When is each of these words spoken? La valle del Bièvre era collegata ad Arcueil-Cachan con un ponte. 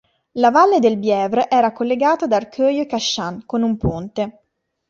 La 0.31 0.49
valle 0.49 0.79
del 0.79 0.97
Bièvre 0.97 1.47
era 1.47 1.73
collegata 1.73 2.25
ad 2.25 2.31
Arcueil-Cachan 2.33 3.43
con 3.45 3.61
un 3.61 3.77
ponte. 3.77 4.39